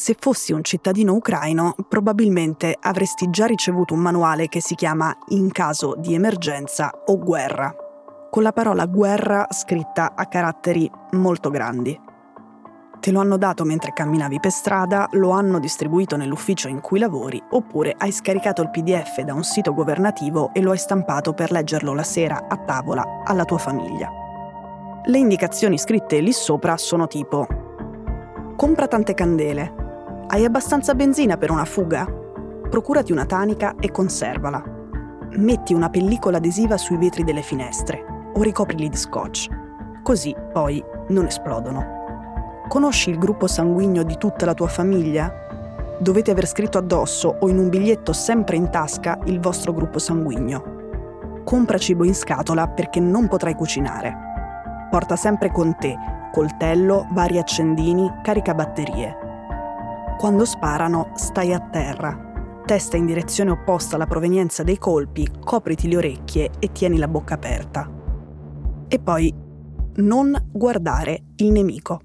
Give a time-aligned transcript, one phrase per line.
[0.00, 5.52] Se fossi un cittadino ucraino, probabilmente avresti già ricevuto un manuale che si chiama In
[5.52, 7.70] caso di emergenza o guerra,
[8.30, 12.00] con la parola guerra scritta a caratteri molto grandi.
[12.98, 17.38] Te lo hanno dato mentre camminavi per strada, lo hanno distribuito nell'ufficio in cui lavori,
[17.50, 21.92] oppure hai scaricato il PDF da un sito governativo e lo hai stampato per leggerlo
[21.92, 24.10] la sera a tavola alla tua famiglia.
[25.04, 27.46] Le indicazioni scritte lì sopra sono tipo
[28.56, 29.79] Compra tante candele,
[30.32, 32.06] hai abbastanza benzina per una fuga?
[32.70, 34.62] Procurati una tanica e conservala.
[35.30, 39.48] Metti una pellicola adesiva sui vetri delle finestre o ricoprili di scotch.
[40.04, 42.62] Così poi non esplodono.
[42.68, 45.32] Conosci il gruppo sanguigno di tutta la tua famiglia?
[45.98, 51.42] Dovete aver scritto addosso o in un biglietto sempre in tasca il vostro gruppo sanguigno.
[51.42, 54.16] Compra cibo in scatola perché non potrai cucinare.
[54.90, 55.96] Porta sempre con te
[56.32, 59.19] coltello, vari accendini, caricabatterie
[60.20, 62.62] quando sparano, stai a terra.
[62.66, 67.32] Testa in direzione opposta alla provenienza dei colpi, copriti le orecchie e tieni la bocca
[67.32, 67.90] aperta.
[68.86, 69.34] E poi
[69.94, 72.02] non guardare il nemico.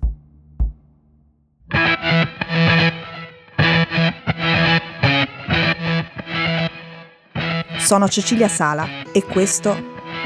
[7.79, 9.75] Sono Cecilia Sala e questo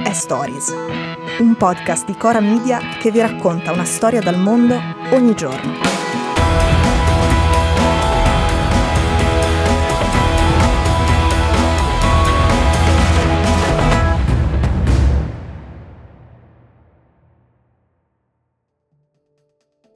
[0.03, 0.71] è Stories,
[1.39, 6.08] un podcast di Cora Media che vi racconta una storia dal mondo ogni giorno.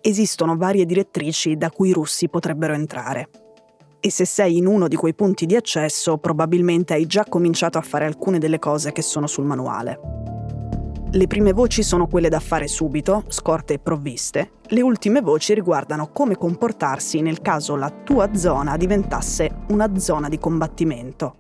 [0.06, 3.30] Esistono varie direttrici da cui i russi potrebbero entrare.
[4.02, 7.82] E se sei in uno di quei punti di accesso, probabilmente hai già cominciato a
[7.82, 10.00] fare alcune delle cose che sono sul manuale.
[11.12, 14.54] Le prime voci sono quelle da fare subito, scorte e provviste.
[14.68, 20.38] Le ultime voci riguardano come comportarsi nel caso la tua zona diventasse una zona di
[20.38, 21.36] combattimento.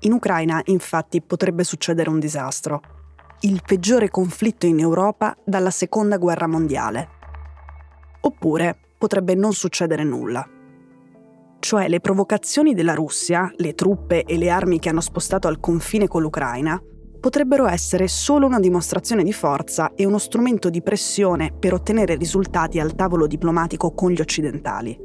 [0.00, 2.80] In Ucraina, infatti, potrebbe succedere un disastro.
[3.40, 7.20] Il peggiore conflitto in Europa dalla Seconda Guerra Mondiale
[8.22, 10.46] oppure potrebbe non succedere nulla.
[11.58, 16.08] Cioè le provocazioni della Russia, le truppe e le armi che hanno spostato al confine
[16.08, 16.80] con l'Ucraina,
[17.20, 22.80] potrebbero essere solo una dimostrazione di forza e uno strumento di pressione per ottenere risultati
[22.80, 24.98] al tavolo diplomatico con gli occidentali.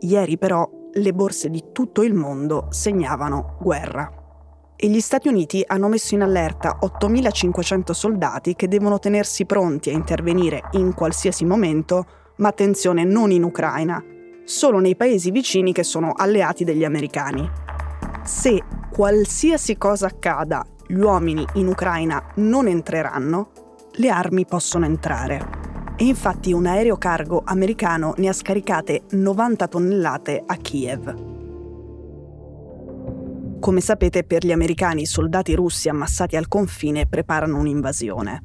[0.00, 4.19] Ieri però le borse di tutto il mondo segnavano guerra
[4.82, 9.92] e gli Stati Uniti hanno messo in allerta 8.500 soldati che devono tenersi pronti a
[9.92, 14.02] intervenire in qualsiasi momento, ma attenzione non in Ucraina,
[14.44, 17.46] solo nei paesi vicini che sono alleati degli americani.
[18.24, 23.50] Se qualsiasi cosa accada, gli uomini in Ucraina non entreranno,
[23.92, 25.58] le armi possono entrare.
[25.96, 31.29] E infatti un aereo cargo americano ne ha scaricate 90 tonnellate a Kiev.
[33.60, 38.42] Come sapete, per gli americani i soldati russi ammassati al confine preparano un'invasione.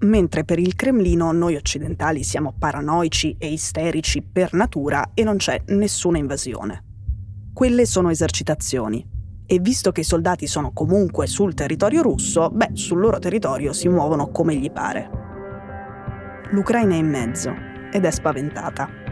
[0.00, 5.62] Mentre per il Cremlino noi occidentali siamo paranoici e isterici per natura e non c'è
[5.66, 6.82] nessuna invasione.
[7.54, 9.06] Quelle sono esercitazioni.
[9.46, 13.86] E visto che i soldati sono comunque sul territorio russo, beh, sul loro territorio si
[13.86, 15.08] muovono come gli pare.
[16.50, 17.54] L'Ucraina è in mezzo
[17.92, 19.05] ed è spaventata.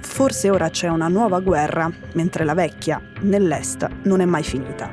[0.00, 4.90] Forse ora c'è una nuova guerra, mentre la vecchia, nell'est, non è mai finita.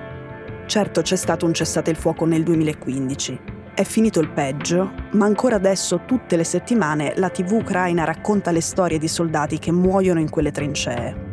[0.65, 3.39] Certo c'è stato un cessate il fuoco nel 2015.
[3.73, 8.59] È finito il peggio, ma ancora adesso tutte le settimane la TV ucraina racconta le
[8.59, 11.25] storie di soldati che muoiono in quelle trincee.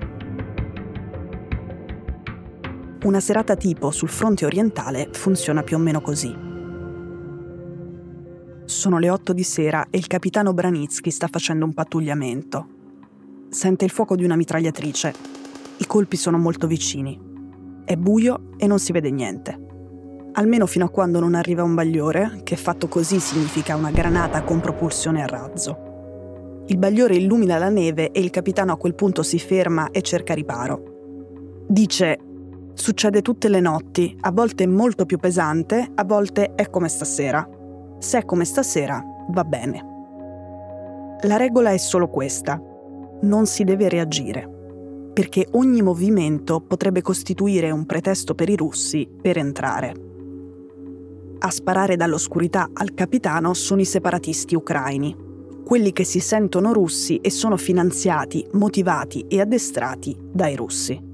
[3.02, 6.34] Una serata tipo sul fronte orientale funziona più o meno così.
[8.64, 12.73] Sono le 8 di sera e il capitano Branitsky sta facendo un pattugliamento
[13.54, 15.14] sente il fuoco di una mitragliatrice.
[15.76, 17.18] I colpi sono molto vicini.
[17.84, 19.56] È buio e non si vede niente.
[20.32, 24.58] Almeno fino a quando non arriva un bagliore, che fatto così significa una granata con
[24.58, 26.64] propulsione a razzo.
[26.66, 30.34] Il bagliore illumina la neve e il capitano a quel punto si ferma e cerca
[30.34, 31.62] riparo.
[31.68, 32.18] Dice,
[32.74, 37.48] succede tutte le notti, a volte molto più pesante, a volte è come stasera.
[37.98, 39.92] Se è come stasera, va bene.
[41.22, 42.60] La regola è solo questa
[43.22, 44.48] non si deve reagire,
[45.12, 49.94] perché ogni movimento potrebbe costituire un pretesto per i russi per entrare.
[51.38, 55.14] A sparare dall'oscurità al capitano sono i separatisti ucraini,
[55.64, 61.12] quelli che si sentono russi e sono finanziati, motivati e addestrati dai russi.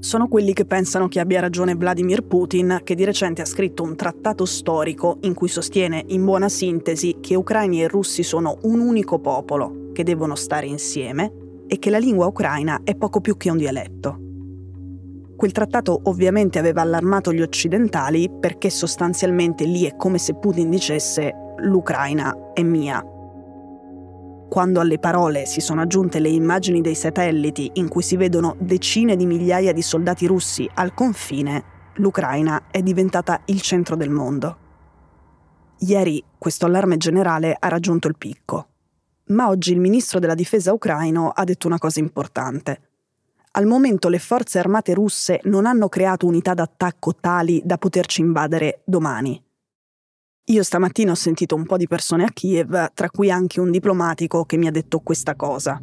[0.00, 3.96] Sono quelli che pensano che abbia ragione Vladimir Putin, che di recente ha scritto un
[3.96, 9.18] trattato storico in cui sostiene in buona sintesi che ucraini e russi sono un unico
[9.18, 11.32] popolo che devono stare insieme
[11.66, 14.20] e che la lingua ucraina è poco più che un dialetto.
[15.36, 21.34] Quel trattato ovviamente aveva allarmato gli occidentali perché sostanzialmente lì è come se Putin dicesse
[21.62, 23.04] l'Ucraina è mia.
[24.48, 29.16] Quando alle parole si sono aggiunte le immagini dei satelliti in cui si vedono decine
[29.16, 31.64] di migliaia di soldati russi al confine,
[31.94, 34.58] l'Ucraina è diventata il centro del mondo.
[35.78, 38.68] Ieri questo allarme generale ha raggiunto il picco.
[39.28, 42.80] Ma oggi il ministro della difesa ucraino ha detto una cosa importante.
[43.52, 48.82] Al momento le forze armate russe non hanno creato unità d'attacco tali da poterci invadere
[48.84, 49.42] domani.
[50.44, 54.44] Io stamattina ho sentito un po' di persone a Kiev, tra cui anche un diplomatico
[54.44, 55.78] che mi ha detto questa cosa.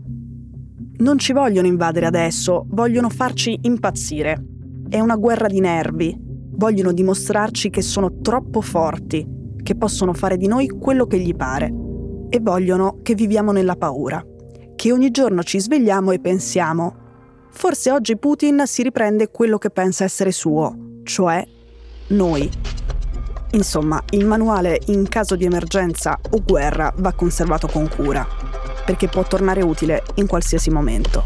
[0.97, 4.43] Non ci vogliono invadere adesso, vogliono farci impazzire.
[4.89, 6.17] È una guerra di nervi.
[6.57, 9.27] Vogliono dimostrarci che sono troppo forti,
[9.61, 11.84] che possono fare di noi quello che gli pare.
[12.35, 14.21] E vogliono che viviamo nella paura.
[14.75, 17.03] Che ogni giorno ci svegliamo e pensiamo
[17.49, 21.41] Forse oggi Putin si riprende quello che pensa essere suo, cioè
[22.07, 22.51] noi.
[23.51, 28.27] Insomma, il manuale in caso di emergenza o guerra va conservato con cura,
[28.85, 31.25] perché può tornare utile in qualsiasi momento.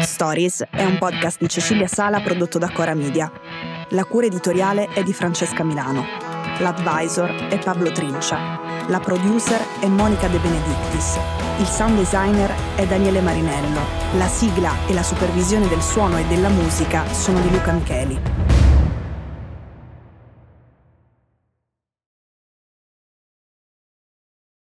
[0.00, 3.30] Stories è un podcast di Cecilia Sala prodotto da Cora Media.
[3.92, 6.06] La cura editoriale è di Francesca Milano.
[6.60, 8.58] L'advisor è Pablo Trincia.
[8.88, 11.18] La producer è Monica De Benedictis.
[11.58, 13.80] Il sound designer è Daniele Marinello.
[14.16, 18.41] La sigla e la supervisione del suono e della musica sono di Luca Micheli.